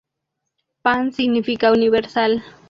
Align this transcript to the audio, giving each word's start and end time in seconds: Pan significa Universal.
Pan 0.81 1.13
significa 1.13 1.69
Universal. 1.71 2.43